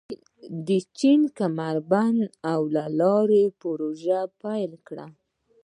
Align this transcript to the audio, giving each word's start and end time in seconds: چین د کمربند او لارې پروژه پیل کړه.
چین 0.97 1.19
د 1.29 1.31
کمربند 1.39 2.21
او 2.51 2.59
لارې 3.01 3.43
پروژه 3.61 4.19
پیل 4.41 4.71
کړه. 4.87 5.05